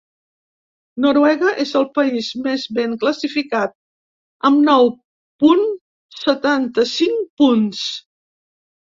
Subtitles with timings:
[1.03, 3.75] Noruega és el país més ben classificat,
[4.49, 4.89] amb nou
[5.43, 5.61] punt
[6.21, 7.83] setanta-cinc punts.